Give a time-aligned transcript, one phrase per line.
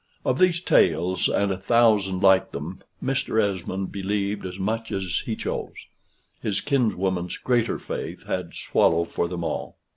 [0.25, 3.39] Of these tales, and a thousand like them, Mr.
[3.39, 5.75] Esmond believed as much as he chose.
[6.41, 9.77] His kinswoman's greater faith had swallow for them all.